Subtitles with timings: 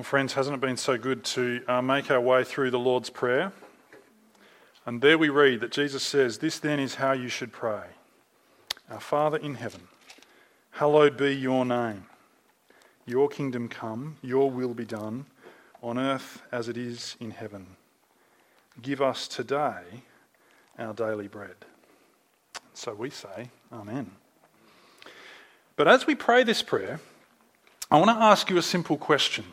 [0.00, 3.10] Well, friends, hasn't it been so good to uh, make our way through the Lord's
[3.10, 3.52] Prayer?
[4.86, 7.82] And there we read that Jesus says, This then is how you should pray
[8.90, 9.88] Our Father in heaven,
[10.70, 12.06] hallowed be your name.
[13.04, 15.26] Your kingdom come, your will be done,
[15.82, 17.66] on earth as it is in heaven.
[18.80, 19.82] Give us today
[20.78, 21.56] our daily bread.
[22.72, 24.12] So we say, Amen.
[25.76, 27.00] But as we pray this prayer,
[27.90, 29.44] I want to ask you a simple question.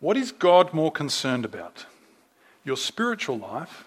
[0.00, 1.86] What is God more concerned about?
[2.64, 3.84] Your spiritual life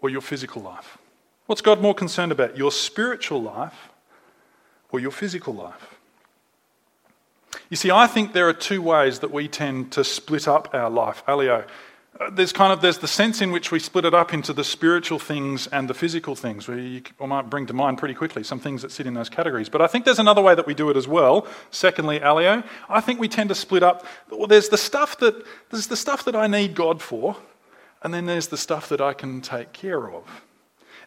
[0.00, 0.98] or your physical life?
[1.46, 2.56] What's God more concerned about?
[2.56, 3.90] Your spiritual life
[4.90, 5.94] or your physical life?
[7.70, 10.90] You see, I think there are two ways that we tend to split up our
[10.90, 11.22] life.
[11.26, 11.64] Alio,
[12.18, 14.64] Uh, there's kind of there's the sense in which we split it up into the
[14.64, 16.68] spiritual things and the physical things.
[16.68, 19.68] We might bring to mind pretty quickly some things that sit in those categories.
[19.68, 21.46] But I think there's another way that we do it as well.
[21.70, 24.06] Secondly, Alio, I think we tend to split up.
[24.30, 27.36] Well, there's the stuff that there's the stuff that I need God for,
[28.02, 30.45] and then there's the stuff that I can take care of.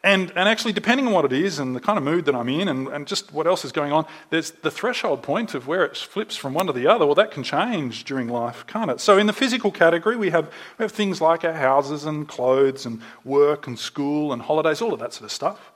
[0.01, 2.47] And, and actually, depending on what it is and the kind of mood that I'm
[2.47, 5.83] in and, and just what else is going on, there's the threshold point of where
[5.83, 7.05] it flips from one to the other.
[7.05, 9.01] Well, that can change during life, can't it?
[9.01, 10.45] So, in the physical category, we have,
[10.77, 14.93] we have things like our houses and clothes and work and school and holidays, all
[14.93, 15.73] of that sort of stuff.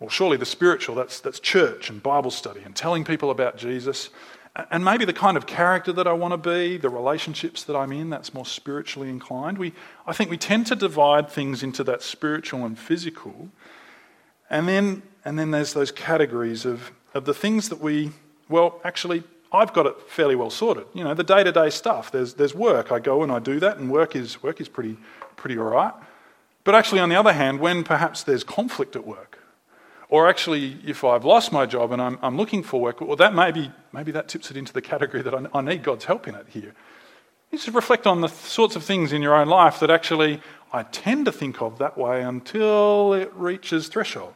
[0.00, 4.10] Well, surely the spiritual, that's, that's church and Bible study and telling people about Jesus
[4.70, 7.90] and maybe the kind of character that I want to be, the relationships that I'm
[7.90, 9.58] in, that's more spiritually inclined.
[9.58, 9.72] We,
[10.06, 13.48] I think we tend to divide things into that spiritual and physical.
[14.48, 18.12] And then, and then there's those categories of, of the things that we,
[18.48, 20.86] well, actually, I've got it fairly well sorted.
[20.94, 22.12] You know, the day to day stuff.
[22.12, 22.92] There's, there's work.
[22.92, 24.96] I go and I do that, and work is, work is pretty,
[25.36, 25.94] pretty all right.
[26.62, 29.38] But actually, on the other hand, when perhaps there's conflict at work,
[30.08, 33.34] or actually, if I've lost my job and I'm, I'm looking for work, well, that
[33.34, 36.34] maybe, maybe that tips it into the category that I, I need God's help in
[36.34, 36.74] it here.
[37.50, 40.40] You just reflect on the sorts of things in your own life that actually
[40.72, 44.34] I tend to think of that way until it reaches threshold.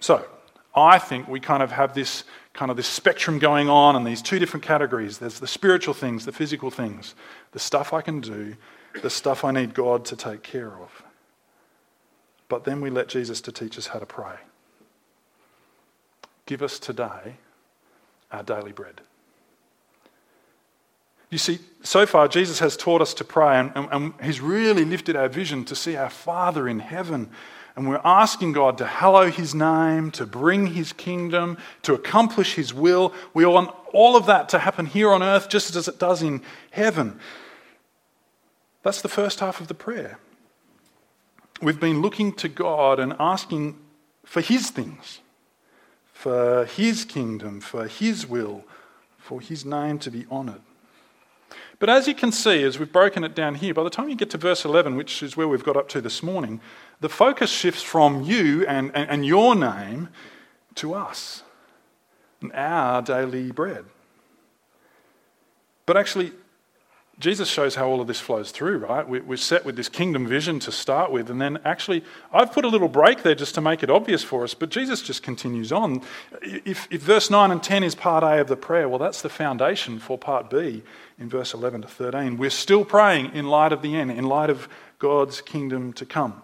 [0.00, 0.26] So,
[0.74, 4.22] I think we kind of have this kind of this spectrum going on and these
[4.22, 5.18] two different categories.
[5.18, 7.14] There's the spiritual things, the physical things,
[7.52, 8.56] the stuff I can do,
[9.02, 11.02] the stuff I need God to take care of
[12.50, 14.34] but then we let Jesus to teach us how to pray.
[16.44, 17.36] Give us today
[18.30, 19.00] our daily bread.
[21.30, 24.84] You see, so far, Jesus has taught us to pray, and, and, and, He's really
[24.84, 27.30] lifted our vision to see our Father in heaven.
[27.76, 32.74] And we're asking God to hallow His name, to bring His kingdom, to accomplish His
[32.74, 33.14] will.
[33.32, 36.42] We want all of that to happen here on earth just as it does in
[36.72, 37.20] heaven.
[38.82, 40.18] That's the first half of the prayer
[41.60, 43.78] we've been looking to God and asking
[44.24, 45.20] for His things,
[46.12, 48.64] for His kingdom, for His will,
[49.18, 50.62] for His name to be honoured.
[51.78, 54.14] But as you can see, as we've broken it down here, by the time you
[54.14, 56.60] get to verse 11, which is where we've got up to this morning,
[57.00, 60.10] the focus shifts from you and, and, and your name
[60.74, 61.42] to us
[62.42, 63.86] and our daily bread.
[65.86, 66.32] But actually,
[67.20, 69.06] Jesus shows how all of this flows through, right?
[69.06, 72.68] We're set with this kingdom vision to start with, and then actually, I've put a
[72.68, 76.00] little break there just to make it obvious for us, but Jesus just continues on.
[76.40, 79.28] If, if verse 9 and 10 is part A of the prayer, well, that's the
[79.28, 80.82] foundation for part B
[81.18, 82.38] in verse 11 to 13.
[82.38, 84.66] We're still praying in light of the end, in light of
[84.98, 86.40] God's kingdom to come.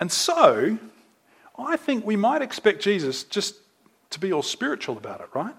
[0.00, 0.78] And so,
[1.58, 3.56] I think we might expect Jesus just
[4.10, 5.54] to be all spiritual about it, right?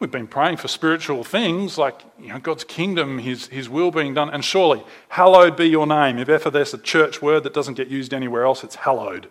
[0.00, 4.14] We've been praying for spiritual things like you know, God's kingdom, his, his will being
[4.14, 6.18] done, and surely, hallowed be your name.
[6.18, 9.28] If ever there's a church word that doesn't get used anywhere else, it's hallowed.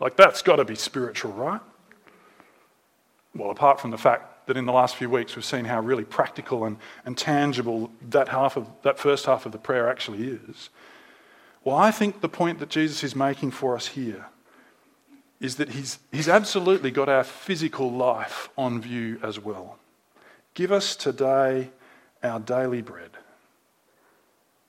[0.00, 1.60] Like that's got to be spiritual, right?
[3.34, 6.04] Well, apart from the fact that in the last few weeks we've seen how really
[6.04, 10.70] practical and, and tangible that, half of, that first half of the prayer actually is.
[11.62, 14.26] Well, I think the point that Jesus is making for us here
[15.38, 19.78] is that he's, he's absolutely got our physical life on view as well.
[20.58, 21.70] Give us today
[22.20, 23.12] our daily bread.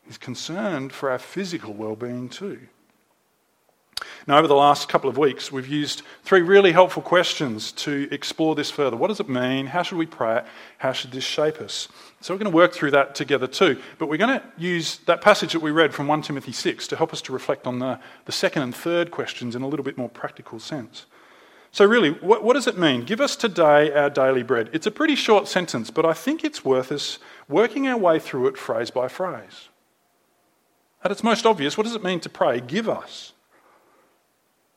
[0.05, 2.59] He's concerned for our physical well being too.
[4.27, 8.53] Now, over the last couple of weeks, we've used three really helpful questions to explore
[8.53, 8.95] this further.
[8.97, 9.65] What does it mean?
[9.65, 10.45] How should we pray?
[10.77, 11.87] How should this shape us?
[12.21, 13.81] So, we're going to work through that together too.
[13.97, 16.97] But we're going to use that passage that we read from 1 Timothy 6 to
[16.97, 19.97] help us to reflect on the, the second and third questions in a little bit
[19.97, 21.07] more practical sense.
[21.71, 23.03] So, really, what, what, does it mean?
[23.03, 24.69] Give us today our daily bread.
[24.73, 28.47] It's a pretty short sentence, but I think it's worth us working our way through
[28.47, 29.69] it phrase by phrase.
[31.03, 33.33] At its most obvious, what does it mean to pray, give us?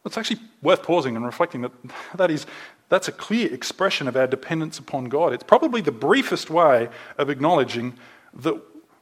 [0.05, 1.73] It's actually worth pausing and reflecting that
[2.15, 2.47] that is,
[2.91, 5.33] That's a clear expression of our dependence upon God.
[5.33, 7.95] It's probably the briefest way of acknowledging
[8.35, 8.61] that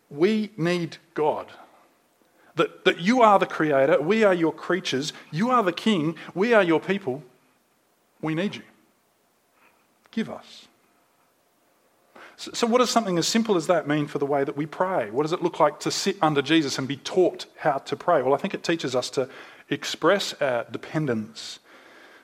[0.09, 1.47] we need God.
[2.57, 6.53] That, that you are the creator, we are your creatures, you are the king, we
[6.53, 7.23] are your people.
[8.23, 8.63] We need you.
[10.11, 10.67] Give us.
[12.37, 15.11] So, what does something as simple as that mean for the way that we pray?
[15.11, 18.23] What does it look like to sit under Jesus and be taught how to pray?
[18.23, 19.29] Well, I think it teaches us to
[19.69, 21.59] express our dependence.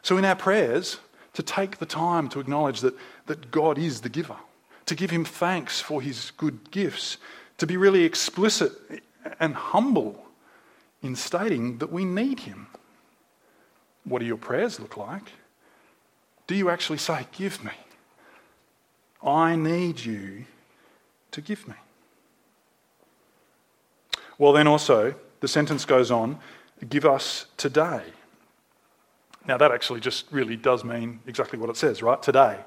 [0.01, 1.01] So, in our prayers,
[1.35, 2.95] to take the time to acknowledge that,
[3.27, 4.37] that God is the giver,
[4.87, 7.19] to give Him thanks for His good gifts,
[7.59, 8.73] to be really explicit
[9.39, 10.25] and humble
[11.03, 12.69] in stating that we need Him.
[14.05, 15.31] What do your prayers look like?
[16.47, 17.73] Do you actually say, Give me?
[19.25, 20.45] I need you
[21.33, 21.75] to give me.
[24.39, 26.39] Well, then also, the sentence goes on
[26.89, 28.03] give us today.
[29.47, 32.21] Now, that actually just really does mean exactly what it says, right?
[32.23, 32.59] Today.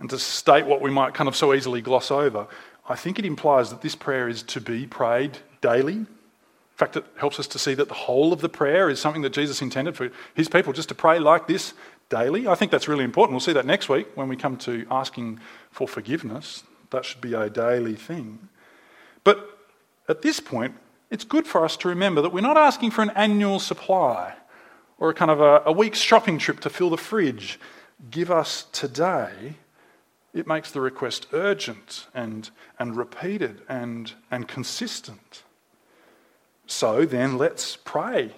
[0.00, 2.48] And to state what we might kind of so easily gloss over,
[2.88, 5.94] I think it implies that this prayer is to be prayed daily.
[5.94, 6.06] In
[6.76, 9.32] fact, it helps us to see that the whole of the prayer is something that
[9.32, 11.72] Jesus intended for his people just to pray like this
[12.08, 12.46] daily.
[12.46, 13.34] I think that's really important.
[13.34, 15.40] We'll see that next week when we come to asking
[15.70, 16.64] for forgiveness.
[16.90, 18.48] That should be a daily thing.
[19.24, 19.58] But
[20.08, 20.74] at this point,
[21.10, 24.34] it's good for us to remember that we're not asking for an annual supply
[24.98, 27.58] or a kind of a, a week's shopping trip to fill the fridge.
[28.10, 29.54] Give us today.
[30.32, 35.44] It makes the request urgent and, and repeated and, and consistent.
[36.66, 38.32] So then let's pray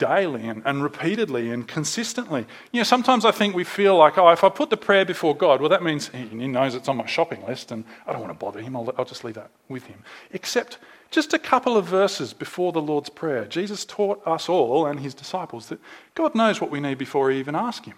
[0.00, 2.46] daily and, and repeatedly and consistently.
[2.72, 5.36] You know, sometimes I think we feel like, oh, if I put the prayer before
[5.36, 8.32] God, well, that means he, knows it's on my shopping list and I don't want
[8.32, 8.74] to bother him.
[8.74, 10.02] I'll, I'll just leave that with him.
[10.32, 10.78] Except
[11.10, 15.14] just a couple of verses before the Lord's Prayer, Jesus taught us all and his
[15.14, 15.78] disciples that
[16.14, 17.96] God knows what we need before we even ask him.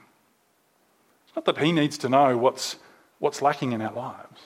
[1.27, 2.77] It's not that he needs to know what's,
[3.21, 4.41] what's lacking in our lives,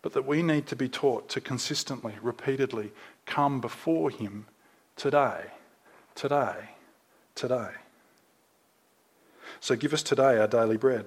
[0.00, 2.92] but that we need to be taught to consistently, repeatedly
[3.26, 4.46] come before him
[4.96, 5.50] today
[6.14, 6.70] today,
[7.34, 7.70] today.
[9.60, 11.06] So give us today our daily bread.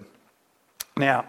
[0.97, 1.25] Now,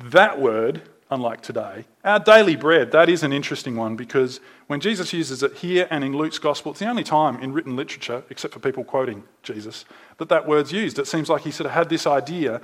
[0.00, 5.12] that word, unlike today, our daily bread, that is an interesting one because when Jesus
[5.12, 8.54] uses it here and in Luke's gospel, it's the only time in written literature, except
[8.54, 9.84] for people quoting Jesus,
[10.18, 10.98] that that word's used.
[10.98, 12.60] It seems like he sort of had this idea,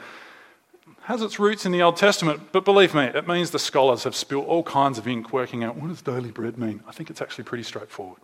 [1.03, 4.17] has its roots in the Old Testament, but believe me, it means the scholars have
[4.17, 6.83] spilled all kinds of ink working out what does daily bread mean.
[6.89, 8.21] I think it's actually pretty straightforward.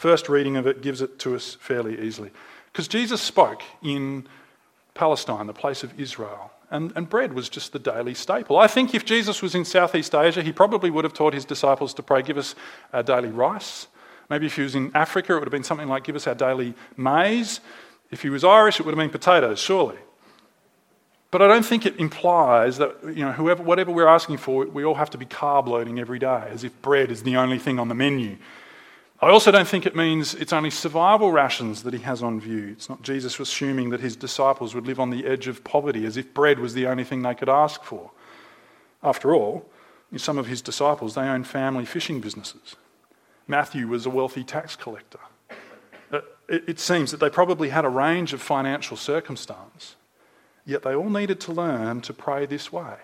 [0.00, 2.30] First reading of it gives it to us fairly easily.
[2.72, 4.26] Because Jesus spoke in
[4.94, 8.56] Palestine, the place of Israel, and, and bread was just the daily staple.
[8.56, 11.92] I think if Jesus was in Southeast Asia, he probably would have taught his disciples
[11.92, 12.54] to pray, Give us
[12.94, 13.88] our daily rice.
[14.30, 16.34] Maybe if he was in Africa, it would have been something like, Give us our
[16.34, 17.60] daily maize.
[18.10, 19.98] If he was Irish, it would have been potatoes, surely.
[21.30, 24.82] But I don't think it implies that you know, whoever, whatever we're asking for, we
[24.82, 27.78] all have to be carb loading every day, as if bread is the only thing
[27.78, 28.38] on the menu.
[29.22, 32.68] I also don't think it means it's only survival rations that he has on view.
[32.72, 36.16] It's not Jesus assuming that his disciples would live on the edge of poverty as
[36.16, 38.10] if bread was the only thing they could ask for.
[39.02, 39.68] After all,
[40.16, 42.76] some of his disciples, they owned family fishing businesses.
[43.46, 45.20] Matthew was a wealthy tax collector.
[46.10, 49.96] Uh, it seems that they probably had a range of financial circumstance,
[50.64, 52.96] yet they all needed to learn to pray this way.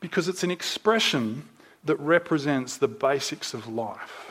[0.00, 1.48] Because it's an expression
[1.84, 4.28] that represents the basics of life.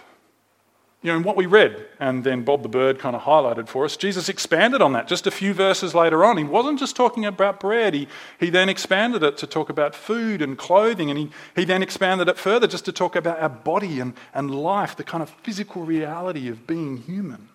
[1.04, 3.86] You know, in what we read, and then Bob the Bird kind of highlighted for
[3.86, 6.38] us, Jesus expanded on that just a few verses later on.
[6.38, 8.08] He wasn't just talking about bread, he,
[8.40, 12.28] he then expanded it to talk about food and clothing, and he, he then expanded
[12.28, 15.84] it further just to talk about our body and, and life, the kind of physical
[15.84, 17.50] reality of being human.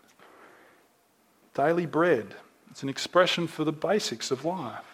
[1.53, 2.37] Daily bread,
[2.71, 4.85] it's an expression for the basics of life.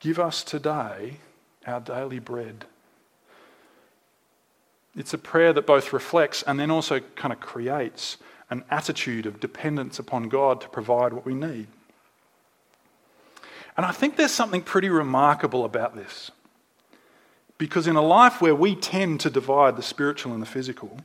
[0.00, 1.16] Give us today
[1.66, 2.66] our daily bread.
[4.96, 8.18] It's a prayer that both reflects and then also kind of creates
[8.50, 11.66] an attitude of dependence upon God to provide what we need.
[13.76, 16.30] And I think there's something pretty remarkable about this.
[17.56, 20.98] Because in a life where we tend to divide the spiritual and the physical,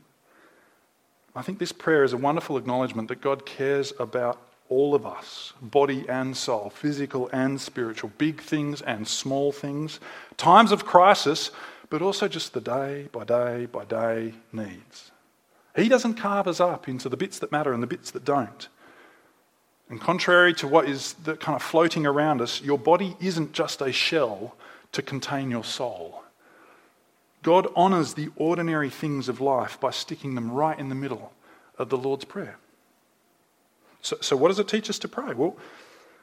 [1.36, 5.54] I think this prayer is a wonderful acknowledgement that God cares about all of us,
[5.62, 10.00] body and soul, physical and spiritual, big things and small things,
[10.36, 11.52] times of crisis,
[11.90, 15.12] but also just the day by day by day needs.
[15.76, 18.68] He doesn't carve us up into the bits that matter and the bits that don't.
[19.90, 23.82] And contrary to what is the kind of floating around us, your body isn't just
[23.82, 24.56] a shell
[24.92, 26.24] to contain your soul.
[27.44, 31.32] God honours the ordinary things of life by sticking them right in the middle
[31.78, 32.58] of the Lord's Prayer.
[34.02, 35.34] So, so what does it teach us to pray?
[35.34, 35.56] Well,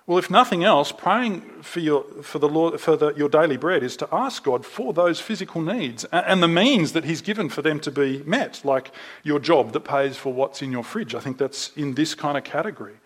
[0.07, 3.83] Well, if nothing else, praying for, your, for, the Lord, for the, your daily bread
[3.83, 7.49] is to ask God for those physical needs and, and the means that He's given
[7.49, 8.91] for them to be met, like
[9.23, 11.15] your job that pays for what's in your fridge.
[11.15, 12.97] I think that's in this kind of category.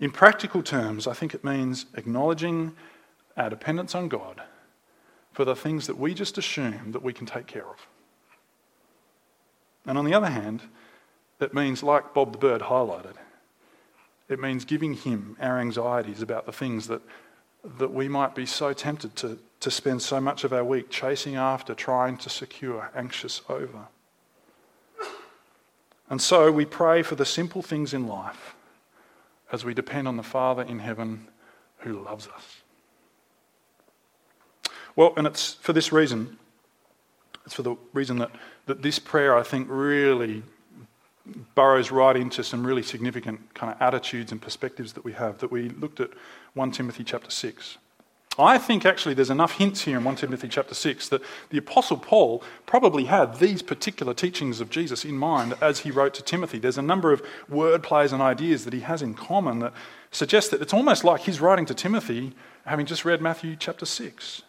[0.00, 2.74] In practical terms, I think it means acknowledging
[3.36, 4.40] our dependence on God
[5.32, 7.86] for the things that we just assume that we can take care of.
[9.86, 10.62] And on the other hand,
[11.40, 13.14] it means, like Bob the Bird highlighted,
[14.32, 17.02] it means giving him our anxieties about the things that,
[17.78, 21.36] that we might be so tempted to, to spend so much of our week chasing
[21.36, 23.86] after, trying to secure, anxious over.
[26.10, 28.54] And so we pray for the simple things in life
[29.50, 31.28] as we depend on the Father in heaven
[31.78, 32.62] who loves us.
[34.94, 36.38] Well, and it's for this reason,
[37.46, 38.30] it's for the reason that,
[38.66, 40.42] that this prayer, I think, really
[41.54, 45.52] burrows right into some really significant kind of attitudes and perspectives that we have that
[45.52, 46.10] we looked at
[46.54, 47.78] 1 Timothy chapter 6.
[48.38, 51.98] I think actually there's enough hints here in 1 Timothy chapter 6 that the Apostle
[51.98, 56.58] Paul probably had these particular teachings of Jesus in mind as he wrote to Timothy.
[56.58, 59.74] There's a number of word plays and ideas that he has in common that
[60.10, 62.32] suggest that it's almost like he's writing to Timothy
[62.64, 64.42] having just read Matthew chapter 6.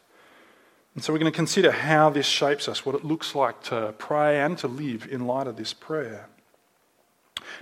[0.96, 3.94] And so we're going to consider how this shapes us, what it looks like to
[3.98, 6.28] pray and to live in light of this prayer.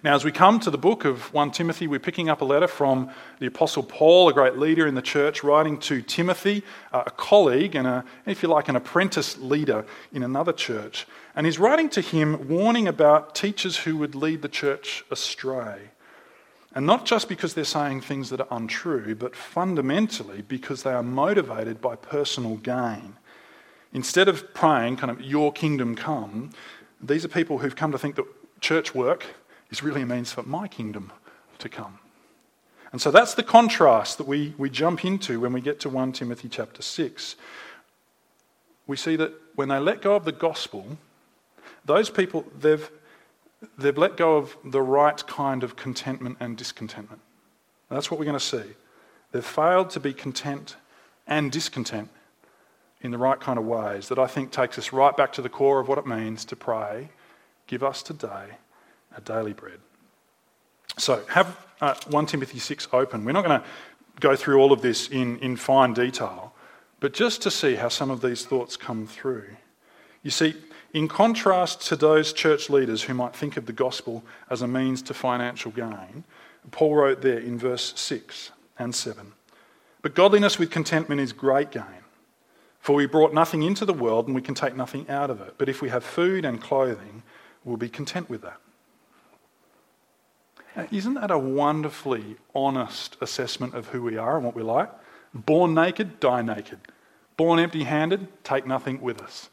[0.04, 2.68] Now, as we come to the book of 1 Timothy, we're picking up a letter
[2.68, 3.10] from
[3.40, 7.76] the Apostle Paul, a great leader in the church, writing to Timothy, uh, a colleague
[7.76, 11.08] and, a, if you like, an apprentice leader in another church.
[11.36, 15.90] And he's writing to him warning about teachers who would lead the church astray.
[16.74, 21.04] And not just because they're saying things that are untrue, but fundamentally because they are
[21.04, 23.18] motivated by personal gain.
[23.94, 26.52] Instead of praying, kind of, your kingdom come,
[27.02, 28.26] these are people who've come to think that
[28.62, 29.26] church work
[29.72, 31.12] is really a means for my kingdom
[31.60, 32.00] to come.
[32.92, 36.12] And so that's the contrast that we, we jump into when we get to 1
[36.12, 37.36] Timothy chapter 6.
[38.86, 40.98] We see that when they let go of the gospel,
[41.86, 42.92] those people, they've,
[43.78, 47.22] they've let go of the right kind of contentment and discontentment.
[47.90, 48.74] And that's what we're going to see.
[49.32, 50.76] They've failed to be content
[51.28, 52.10] and discontent
[53.00, 55.50] in the right kind of ways that I think takes us right back to the
[55.50, 57.10] core of what it means to pray,
[57.68, 58.58] give us today
[59.14, 59.80] our daily bread.
[60.98, 63.26] So have uh, 1 Timothy 6 open.
[63.26, 63.68] We're not going to
[64.20, 66.54] go through all of this in, in fine detail,
[67.00, 69.48] but just to see how some of these thoughts come through.
[70.24, 70.56] You see,
[70.94, 75.02] in contrast to those church leaders who might think of the gospel as a means
[75.04, 76.24] to financial gain,
[76.70, 79.34] Paul wrote there in verse 6 and 7
[80.02, 81.84] But godliness with contentment is great gain.
[82.80, 85.56] For we brought nothing into the world and we can take nothing out of it.
[85.58, 87.24] But if we have food and clothing,
[87.64, 88.60] we'll be content with that.
[90.92, 94.90] Isn't that a wonderfully honest assessment of who we are and what we're like?
[95.34, 96.80] Born naked, die naked.
[97.38, 99.50] Born empty handed, take nothing with us.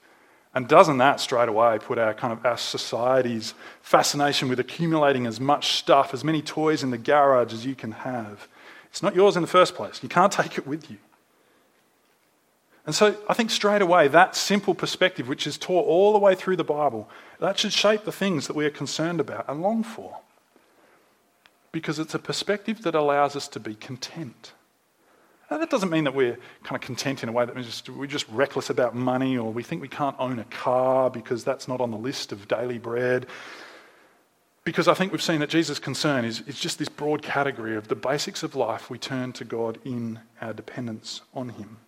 [0.55, 5.39] And doesn't that straight away put our kind of our society's fascination with accumulating as
[5.39, 8.49] much stuff, as many toys in the garage as you can have?
[8.91, 10.03] It's not yours in the first place.
[10.03, 10.99] You can't take it with you.
[12.87, 16.35] And so I think straight away that simple perspective, which is taught all the way
[16.35, 17.09] through the Bible,
[17.39, 20.19] that should shape the things that we are concerned about and long for
[21.73, 24.53] because it's a perspective that allows us to be content.
[25.51, 27.55] Now, that doesn't mean that we're kind of content in a way that
[27.89, 31.67] we're just reckless about money or we think we can't own a car because that's
[31.67, 33.27] not on the list of daily bread.
[34.65, 37.89] Because I think we've seen that Jesus' concern is, is just this broad category of
[37.89, 41.79] the basics of life, we turn to God in our dependence on Him.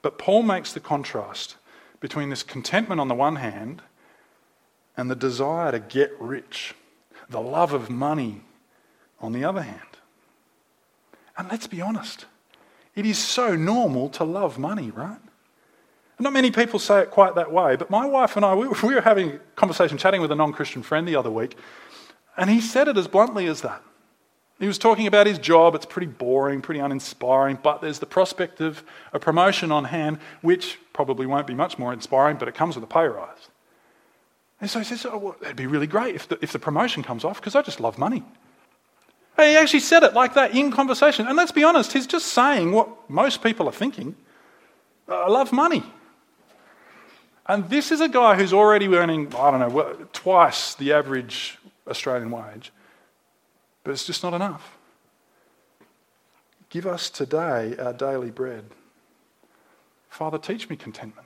[0.00, 1.56] But Paul makes the contrast
[2.00, 3.82] between this contentment on the one hand
[4.96, 6.74] and the desire to get rich
[7.28, 8.42] the love of money
[9.20, 9.80] on the other hand.
[11.36, 12.26] And let's be honest,
[12.94, 15.18] it is so normal to love money, right?
[16.18, 19.00] Not many people say it quite that way, but my wife and I, we were
[19.02, 21.56] having a conversation chatting with a non Christian friend the other week,
[22.36, 23.82] and he said it as bluntly as that.
[24.58, 25.74] He was talking about his job.
[25.74, 30.78] It's pretty boring, pretty uninspiring, but there's the prospect of a promotion on hand, which
[30.94, 33.50] probably won't be much more inspiring, but it comes with a pay rise.
[34.60, 37.02] And so he says, oh, well, that'd be really great if the, if the promotion
[37.02, 38.22] comes off because I just love money.
[39.36, 41.26] And he actually said it like that in conversation.
[41.26, 44.16] And let's be honest, he's just saying what most people are thinking
[45.08, 45.84] I love money.
[47.46, 52.30] And this is a guy who's already earning, I don't know, twice the average Australian
[52.32, 52.72] wage.
[53.84, 54.76] But it's just not enough.
[56.70, 58.64] Give us today our daily bread.
[60.08, 61.25] Father, teach me contentment.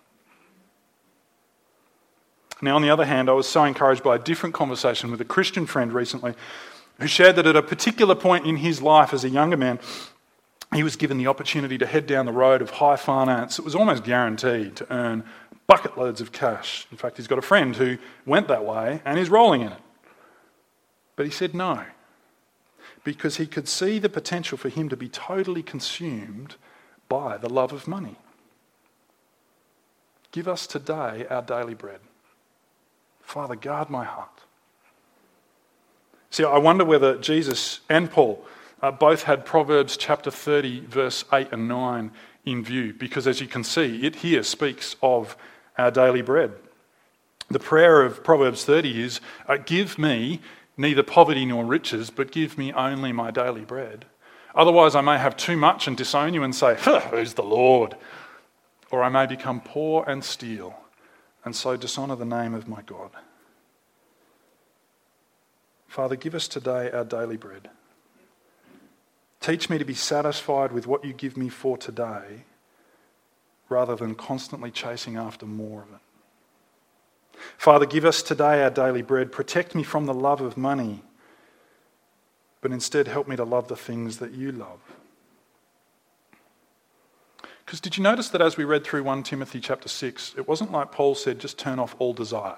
[2.63, 5.25] Now, on the other hand, I was so encouraged by a different conversation with a
[5.25, 6.35] Christian friend recently
[6.99, 9.79] who shared that at a particular point in his life as a younger man,
[10.75, 13.59] he was given the opportunity to head down the road of high finance.
[13.59, 15.25] It was almost guaranteed to earn
[15.67, 16.87] bucket loads of cash.
[16.91, 19.81] In fact, he's got a friend who went that way and is rolling in it.
[21.17, 21.85] But he said no,
[23.05, 26.57] because he could see the potential for him to be totally consumed
[27.09, 28.17] by the love of money.
[30.33, 32.01] Give us today our daily bread.
[33.31, 34.41] Father, guard my heart.
[36.31, 38.45] See, I wonder whether Jesus and Paul
[38.83, 42.11] uh, both had Proverbs chapter 30, verse 8 and 9
[42.45, 45.37] in view, because as you can see, it here speaks of
[45.79, 46.55] our daily bread.
[47.49, 50.41] The prayer of Proverbs 30 is uh, Give me
[50.77, 54.07] neither poverty nor riches, but give me only my daily bread.
[54.57, 57.95] Otherwise, I may have too much and disown you and say, Who's the Lord?
[58.91, 60.80] Or I may become poor and steal,
[61.45, 63.11] and so dishonour the name of my God.
[65.89, 67.69] Father, give us today our daily bread.
[69.41, 72.45] Teach me to be satisfied with what you give me for today
[73.69, 76.01] rather than constantly chasing after more of it.
[77.57, 79.33] Father, give us today our daily bread.
[79.33, 81.03] Protect me from the love of money,
[82.61, 84.81] but instead help me to love the things that you love.
[87.71, 90.73] Because did you notice that as we read through 1 Timothy chapter 6, it wasn't
[90.73, 92.57] like Paul said, just turn off all desire.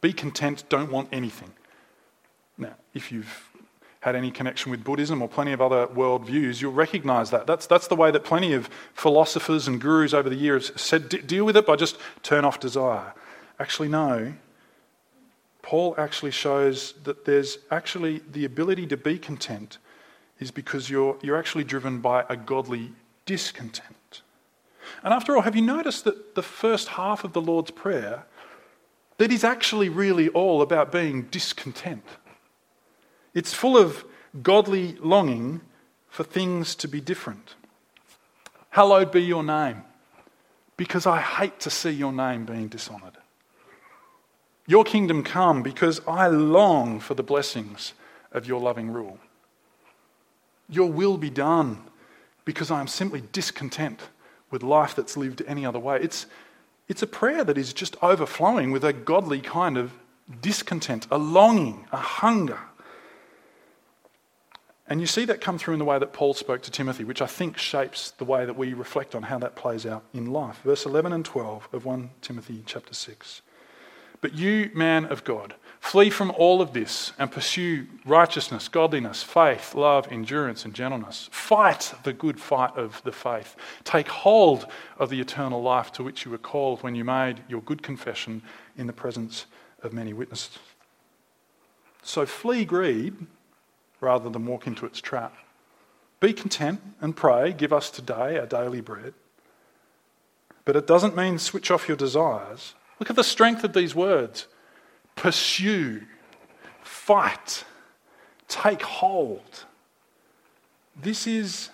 [0.00, 1.52] Be content, don't want anything.
[2.58, 3.48] Now, if you've
[4.00, 7.46] had any connection with Buddhism or plenty of other worldviews, you'll recognize that.
[7.46, 11.44] That's, that's the way that plenty of philosophers and gurus over the years said deal
[11.44, 13.14] with it by just turn off desire.
[13.60, 14.34] Actually, no.
[15.62, 19.78] Paul actually shows that there's actually the ability to be content
[20.40, 22.90] is because you're, you're actually driven by a godly
[23.26, 23.94] discontent.
[25.02, 28.26] And after all, have you noticed that the first half of the Lord's Prayer,
[29.18, 32.04] that is actually really all about being discontent?
[33.34, 34.04] It's full of
[34.42, 35.60] godly longing
[36.08, 37.54] for things to be different.
[38.70, 39.82] Hallowed be your name,
[40.76, 43.18] because I hate to see your name being dishonoured.
[44.66, 47.92] Your kingdom come, because I long for the blessings
[48.32, 49.18] of your loving rule.
[50.68, 51.84] Your will be done,
[52.44, 54.00] because I am simply discontent
[54.50, 55.98] with life that's lived any other way.
[56.00, 56.26] It's,
[56.88, 59.92] it's a prayer that is just overflowing with a godly kind of
[60.40, 62.60] discontent, a longing, a hunger
[64.86, 67.22] and you see that come through in the way that Paul spoke to Timothy, which
[67.22, 70.60] I think shapes the way that we reflect on how that plays out in life.
[70.62, 73.42] Verse 11 and 12 of 1 Timothy chapter 6.
[74.24, 79.74] But you, man of God, flee from all of this and pursue righteousness, godliness, faith,
[79.74, 81.28] love, endurance, and gentleness.
[81.30, 83.54] Fight the good fight of the faith.
[83.84, 84.66] Take hold
[84.98, 88.40] of the eternal life to which you were called when you made your good confession
[88.78, 89.44] in the presence
[89.82, 90.58] of many witnesses.
[92.02, 93.14] So flee greed
[94.00, 95.36] rather than walk into its trap.
[96.20, 99.12] Be content and pray, give us today our daily bread.
[100.64, 102.72] But it doesn't mean switch off your desires.
[102.98, 104.46] Look at the strength of these words
[105.16, 106.02] pursue,
[106.82, 107.64] fight,
[108.48, 109.64] take hold.
[111.00, 111.70] This is,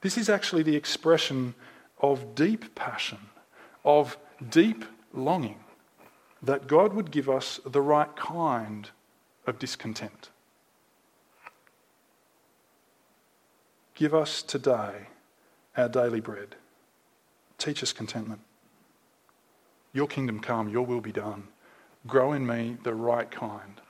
[0.00, 1.54] this is actually the expression
[2.00, 3.18] of deep passion,
[3.84, 4.18] of
[4.50, 5.60] deep longing
[6.42, 8.90] that God would give us the right kind
[9.46, 10.30] of discontent.
[13.94, 15.08] Give us today
[15.76, 16.56] our daily bread.
[17.58, 18.40] Teach us contentment.
[19.94, 21.44] Your kingdom come, your will be done.
[22.06, 23.80] Grow in me the right kind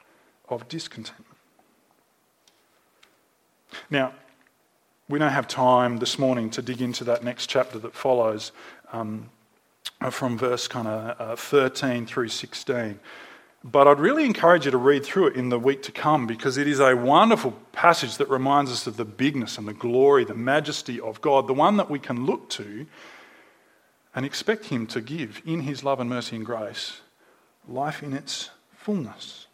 [0.48, 1.36] of discontentment.
[3.90, 4.12] Now,
[5.08, 8.52] we don't have time this morning to dig into that next chapter that follows
[8.92, 9.30] um,
[10.10, 13.00] from verse kind of uh, 13 through 16.
[13.64, 16.58] But I'd really encourage you to read through it in the week to come because
[16.58, 20.34] it is a wonderful passage that reminds us of the bigness and the glory, the
[20.34, 22.86] majesty of God, the one that we can look to
[24.14, 27.00] and expect Him to give in His love and mercy and grace
[27.66, 29.46] life in its fullness.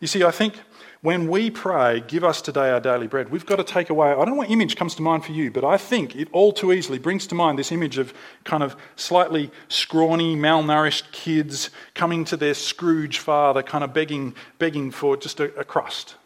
[0.00, 0.54] You see, I think
[1.02, 4.14] when we pray, give us today our daily bread, we've got to take away, I
[4.14, 6.72] don't know what image comes to mind for you, but I think it all too
[6.72, 8.12] easily brings to mind this image of
[8.44, 14.90] kind of slightly scrawny, malnourished kids coming to their Scrooge father, kind of begging, begging
[14.90, 16.16] for just a, a crust.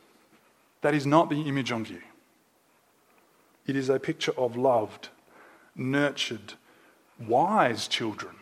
[0.82, 2.02] That is not the image on view.
[3.66, 5.10] It is a picture of loved,
[5.76, 6.54] nurtured,
[7.26, 8.34] wise children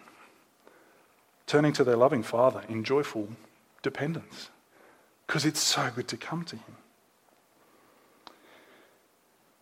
[1.46, 3.28] turning to their loving father in joyful
[3.82, 4.50] dependence
[5.26, 6.76] because it's so good to come to Him.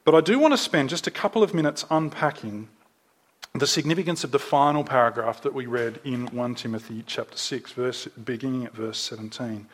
[0.05, 2.69] But I do want to spend just a couple of minutes unpacking
[3.55, 8.07] the significance of the final paragraph that we read in 1 Timothy chapter 6, verse,
[8.07, 9.67] beginning at verse 17.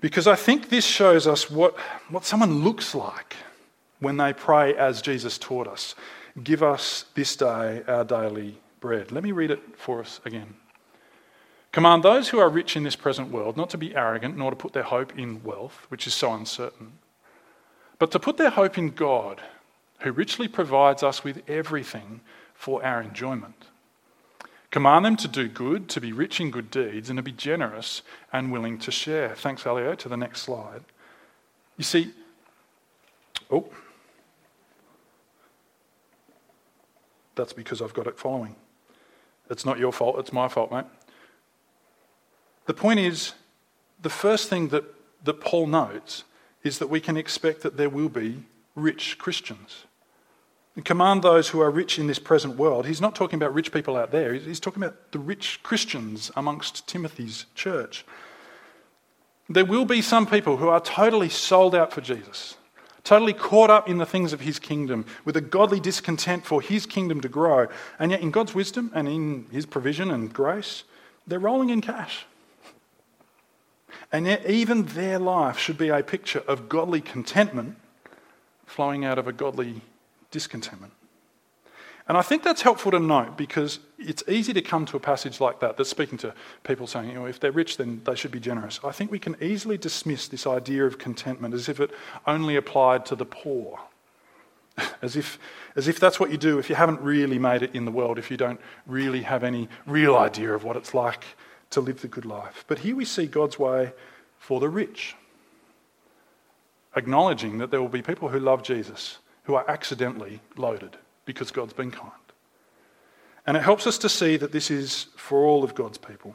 [0.00, 1.78] Because I think this shows us what,
[2.10, 3.36] what someone looks like
[4.00, 5.94] when they pray as Jesus taught us.
[6.42, 9.12] Give us this day our daily bread.
[9.12, 10.54] Let me read it for us again.
[11.70, 14.56] Command those who are rich in this present world not to be arrogant, nor to
[14.56, 16.92] put their hope in wealth, which is so uncertain,
[17.98, 19.40] but to put their hope in God,
[20.00, 22.20] who richly provides us with everything
[22.54, 23.66] for our enjoyment.
[24.70, 28.02] Command them to do good, to be rich in good deeds, and to be generous
[28.32, 29.34] and willing to share.
[29.34, 29.94] Thanks, Elio.
[29.94, 30.84] To the next slide.
[31.76, 32.12] You see,
[33.50, 33.68] oh,
[37.36, 38.56] that's because I've got it following.
[39.50, 40.86] It's not your fault, it's my fault, mate.
[42.66, 43.34] The point is,
[44.00, 44.84] the first thing that,
[45.24, 46.24] that Paul notes
[46.62, 48.44] is that we can expect that there will be
[48.74, 49.84] rich Christians
[50.76, 52.86] and command those who are rich in this present world.
[52.86, 56.86] He's not talking about rich people out there, he's talking about the rich Christians amongst
[56.88, 58.04] Timothy's church.
[59.48, 62.56] There will be some people who are totally sold out for Jesus,
[63.04, 66.86] totally caught up in the things of his kingdom, with a godly discontent for his
[66.86, 67.68] kingdom to grow.
[67.98, 70.84] And yet, in God's wisdom and in his provision and grace,
[71.26, 72.26] they're rolling in cash.
[74.10, 77.76] And yet, even their life should be a picture of godly contentment
[78.66, 79.82] flowing out of a godly
[80.30, 80.92] discontentment.
[82.06, 85.40] And I think that's helpful to note because it's easy to come to a passage
[85.40, 88.30] like that that's speaking to people saying, you know, if they're rich, then they should
[88.30, 88.78] be generous.
[88.84, 91.90] I think we can easily dismiss this idea of contentment as if it
[92.26, 93.80] only applied to the poor.
[95.02, 95.38] As if,
[95.76, 98.18] as if that's what you do if you haven't really made it in the world,
[98.18, 101.24] if you don't really have any real idea of what it's like
[101.70, 102.64] to live the good life.
[102.66, 103.92] But here we see God's way
[104.36, 105.14] for the rich,
[106.96, 111.72] acknowledging that there will be people who love Jesus who are accidentally loaded because God's
[111.72, 112.12] been kind.
[113.46, 116.34] And it helps us to see that this is for all of God's people.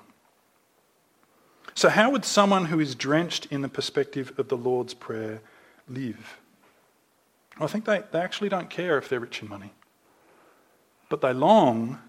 [1.73, 5.41] So, how would someone who is drenched in the perspective of the Lord's Prayer
[5.87, 6.39] live?
[7.59, 9.73] I think they, they actually don't care if they're rich in money,
[11.09, 11.99] but they long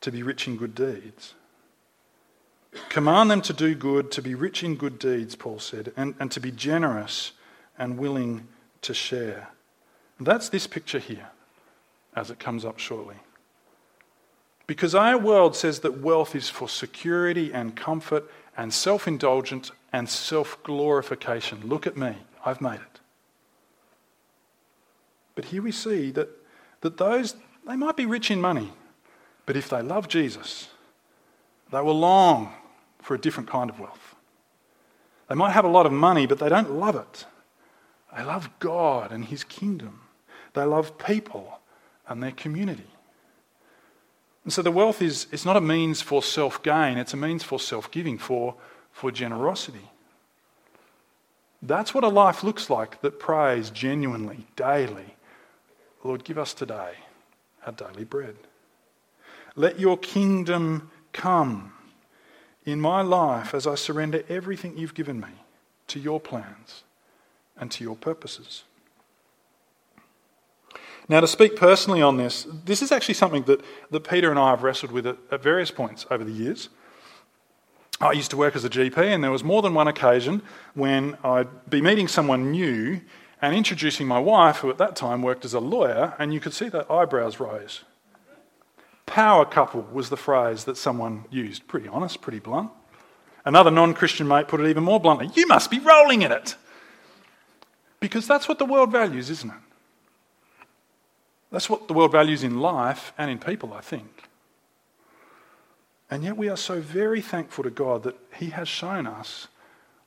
[0.00, 1.34] to be rich in good deeds.
[2.88, 6.30] Command them to do good, to be rich in good deeds, Paul said, and, and
[6.32, 7.32] to be generous
[7.78, 8.48] and willing
[8.82, 9.48] to share.
[10.20, 11.30] That's this picture here,
[12.16, 13.16] as it comes up shortly.
[14.66, 20.08] Because our world says that wealth is for security and comfort and self indulgence and
[20.08, 21.60] self glorification.
[21.64, 23.00] Look at me, I've made it.
[25.34, 26.28] But here we see that,
[26.80, 27.34] that those,
[27.66, 28.72] they might be rich in money,
[29.46, 30.68] but if they love Jesus,
[31.72, 32.52] they will long
[33.02, 34.14] for a different kind of wealth.
[35.28, 37.26] They might have a lot of money, but they don't love it.
[38.16, 40.02] They love God and His kingdom.
[40.52, 41.60] They love people
[42.08, 42.86] and their community.
[44.44, 47.42] And so the wealth is it's not a means for self gain, it's a means
[47.42, 48.54] for self giving, for,
[48.92, 49.90] for generosity.
[51.62, 55.16] That's what a life looks like that prays genuinely, daily.
[56.02, 56.92] Lord, give us today
[57.64, 58.36] our daily bread.
[59.56, 61.72] Let your kingdom come
[62.66, 65.28] in my life as I surrender everything you've given me
[65.88, 66.82] to your plans
[67.56, 68.64] and to your purposes.
[71.08, 74.50] Now, to speak personally on this, this is actually something that, that Peter and I
[74.50, 76.70] have wrestled with at, at various points over the years.
[78.00, 80.42] I used to work as a GP, and there was more than one occasion
[80.74, 83.00] when I'd be meeting someone new
[83.42, 86.54] and introducing my wife, who at that time worked as a lawyer, and you could
[86.54, 87.82] see that eyebrows raise.
[89.04, 91.68] Power couple was the phrase that someone used.
[91.68, 92.70] Pretty honest, pretty blunt.
[93.44, 96.56] Another non Christian mate put it even more bluntly You must be rolling in it.
[98.00, 99.56] Because that's what the world values, isn't it?
[101.54, 104.24] That's what the world values in life and in people, I think.
[106.10, 109.46] And yet we are so very thankful to God that He has shown us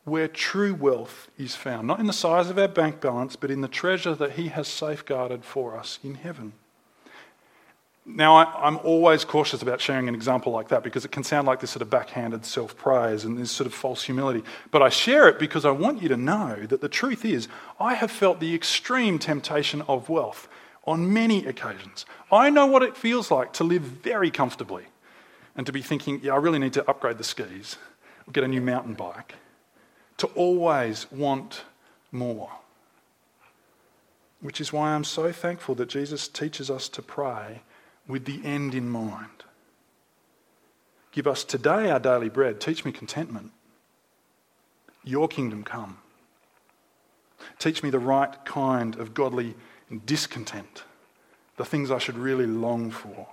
[0.03, 1.87] where true wealth is found.
[1.87, 4.67] Not in the size of our bank balance, but in the treasure that He has
[4.67, 6.51] safeguarded for us in heaven.
[8.05, 11.47] Now, I, am always cautious about sharing an example like that because it can sound
[11.47, 14.43] like this sort of backhanded self praise and this sort of false humility.
[14.69, 17.47] But I share it because I want you to know that the truth is,
[17.79, 20.49] I have felt the extreme temptation of wealth
[20.87, 22.05] on many occasions.
[22.31, 24.85] I know what it feels like to live very comfortably
[25.55, 27.77] and to be thinking, yeah, I really need to upgrade the skis
[28.25, 29.35] or get a new mountain bike.
[30.17, 31.63] To always want
[32.11, 32.49] more.
[34.39, 37.61] Which is why I'm so thankful that Jesus teaches us to pray
[38.07, 39.43] with the end in mind.
[41.11, 42.61] Give us today our daily bread.
[42.61, 43.51] Teach me contentment.
[45.03, 45.97] Your kingdom come.
[47.59, 49.55] Teach me the right kind of godly
[50.05, 50.83] discontent,
[51.57, 53.27] the things I should really long for.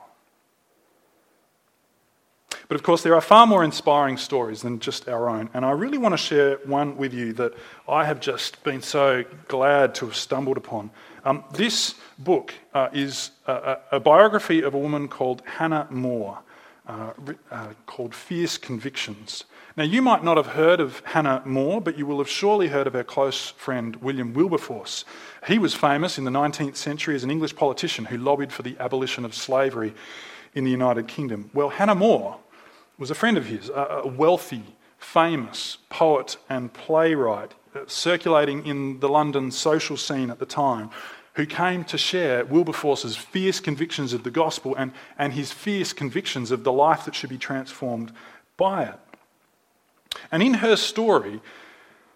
[2.69, 5.51] But of course, there are far more inspiring stories than just our own.
[5.53, 7.53] And I really want to share one with you that
[7.89, 10.91] I have just been so glad to have stumbled upon.
[11.25, 16.39] Um, this book uh, is a, a, biography of a woman called Hannah More,
[16.87, 17.13] uh,
[17.51, 19.45] uh, called Fierce Convictions.
[19.77, 22.87] Now, you might not have heard of Hannah More, but you will have surely heard
[22.87, 25.05] of her close friend William Wilberforce.
[25.49, 28.77] He was famous in the 19th century as an English politician who lobbied for the
[28.79, 29.93] abolition of slavery
[30.55, 31.51] in the United Kingdom.
[31.53, 32.39] Well, Hannah More
[32.99, 34.63] was a friend of his, a wealthy,
[34.97, 40.91] famous poet and playwright uh, circulating in the London social scene at the time,
[41.33, 46.53] who came to share Wilberforce's fierce convictions of the gospel and, and his fierce convictions
[46.53, 48.13] of the life that should be transformed
[48.57, 49.01] by it.
[50.31, 51.41] And in her story,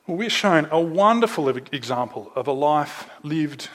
[0.06, 3.68] we're shown a wonderful example of a life lived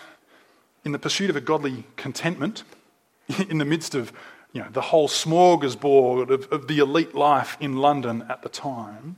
[0.84, 2.64] in the pursuit of a godly contentment
[3.50, 4.12] in the midst of
[4.52, 9.18] you know, the whole smorgasbord of, of the elite life in London at the time,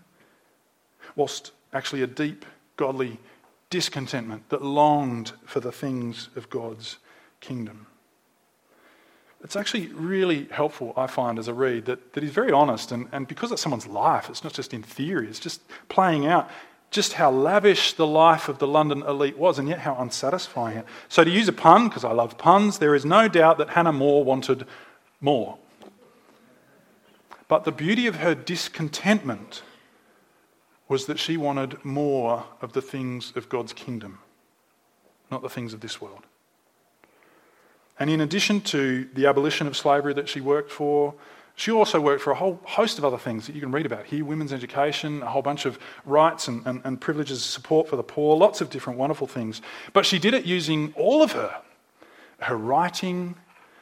[1.16, 2.46] whilst actually a deep
[2.78, 3.20] godly
[3.70, 6.98] discontentment that longed for the things of God's
[7.42, 7.88] kingdom.
[9.46, 13.08] It's actually really helpful, I find, as a read, that, that he's very honest, and,
[13.12, 16.50] and because it's someone's life, it's not just in theory, it's just playing out
[16.90, 20.86] just how lavish the life of the London elite was, and yet how unsatisfying it.
[21.10, 23.94] So, to use a pun, because I love puns, there is no doubt that Hannah
[23.94, 24.66] More wanted
[25.22, 25.60] more.
[27.48, 29.62] But the beauty of her discontentment
[30.88, 34.18] was that she wanted more of the things of God's kingdom,
[35.30, 36.26] not the things of this world.
[38.00, 41.14] And in addition to the abolition of slavery that she worked for,
[41.56, 44.06] she also worked for a whole host of other things that you can read about
[44.06, 48.04] here women's education, a whole bunch of rights and, and, and privileges, support for the
[48.04, 49.62] poor, lots of different wonderful things.
[49.94, 51.62] But she did it using all of her
[52.40, 53.36] her writing,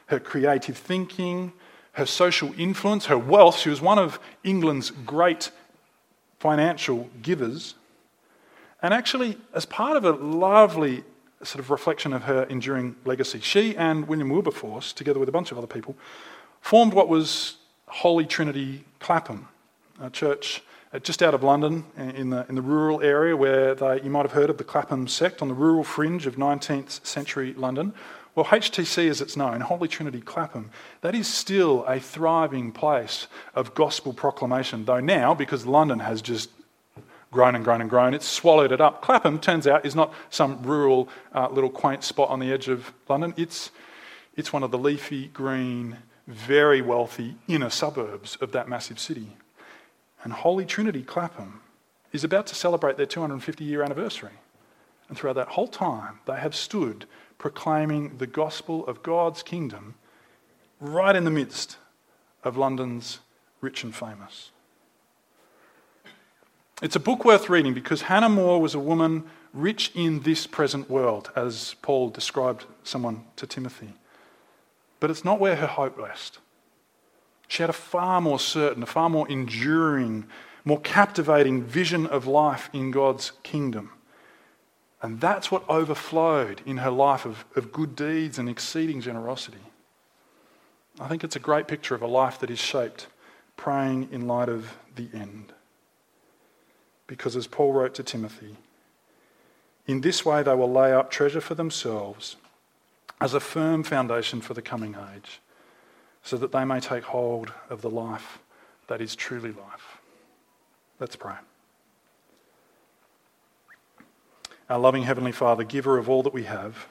[0.05, 1.51] her creative thinking,
[1.93, 3.57] her social influence, her wealth.
[3.57, 5.51] She was one of England's great
[6.39, 7.75] financial givers.
[8.81, 11.03] And actually, as part of a lovely
[11.45, 15.51] sort of reflection of her enduring legacy, she and William Wilberforce, together with a bunch
[15.51, 15.95] of other people,
[16.61, 19.47] formed what was Holy Trinity Clapham,
[20.01, 24.01] a church uh, just out of London in the, in the rural area where they,
[24.01, 27.53] you might have heard of the Clapham sect on the rural fringe of 19th century
[27.53, 27.93] London,
[28.35, 33.75] well, HTC, as it's known, Holy Trinity Clapham, that is still a thriving place of
[33.75, 36.49] gospel proclamation, though now, because London has just
[37.33, 39.01] grown and grown and grown, it's swallowed it up.
[39.01, 42.93] Clapham, turns out, is not some rural uh, little quaint spot on the edge of
[43.09, 43.33] London.
[43.35, 43.71] It's,
[44.37, 49.35] it's one of the leafy, green, very wealthy inner suburbs of that massive city.
[50.23, 51.61] And Holy Trinity Clapham
[52.13, 54.31] is about to celebrate their 250 year anniversary.
[55.09, 57.05] And throughout that whole time, they have stood
[57.37, 59.95] proclaiming the gospel of God's kingdom
[60.79, 61.77] right in the midst
[62.43, 63.19] of London's
[63.59, 64.51] rich and famous.
[66.83, 70.89] It's a book worth reading because Hannah More was a woman rich in this present
[70.89, 73.93] world, as Paul described someone to Timothy.
[74.99, 76.39] But it's not where her hope rests.
[77.47, 80.25] She had a far more certain, a far more enduring,
[80.65, 83.91] more captivating vision of life in God's kingdom.
[85.01, 89.63] And that's what overflowed in her life of, of good deeds and exceeding generosity.
[90.99, 93.07] I think it's a great picture of a life that is shaped
[93.55, 95.53] praying in light of the end.
[97.07, 98.55] Because as Paul wrote to Timothy,
[99.85, 102.37] in this way they will lay up treasure for themselves
[103.19, 105.41] as a firm foundation for the coming age,
[106.23, 108.39] so that they may take hold of the life
[108.87, 109.99] that is truly life.
[110.99, 111.35] Let's pray.
[114.69, 116.87] Our loving Heavenly Father, giver of all that we have,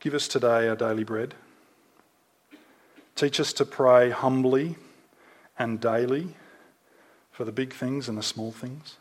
[0.00, 1.34] give us today our daily bread.
[3.16, 4.76] Teach us to pray humbly
[5.58, 6.34] and daily
[7.38, 8.96] for the big things and the small things.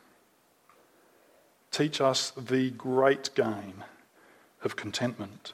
[1.72, 3.84] Teach us the great gain
[4.64, 5.54] of contentment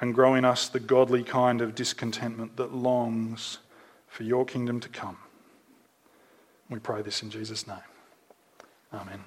[0.00, 3.58] and grow in us the godly kind of discontentment that longs
[4.06, 5.16] for your kingdom to come.
[6.70, 7.78] We pray this in Jesus' name.
[8.94, 9.24] Amen.